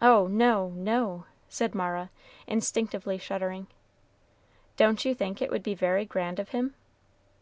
"Oh, 0.00 0.28
no, 0.28 0.70
no!" 0.70 1.26
said 1.46 1.74
Mara, 1.74 2.08
instinctively 2.46 3.18
shuddering. 3.18 3.66
"Don't 4.78 5.04
you 5.04 5.14
think 5.14 5.42
it 5.42 5.50
would 5.50 5.62
be 5.62 5.74
very 5.74 6.06
grand 6.06 6.38
of 6.38 6.48
him?" 6.56 6.74